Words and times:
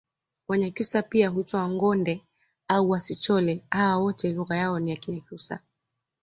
Wanyakyusa 0.47 1.01
pia 1.03 1.29
huitwa 1.29 1.59
wangonde 1.61 2.25
au 2.67 2.89
wasichole 2.89 3.63
hawa 3.69 3.97
wote 4.03 4.31
lugha 4.31 4.55
yao 4.57 4.79
ni 4.79 4.97
kinyakyusa 4.97 5.59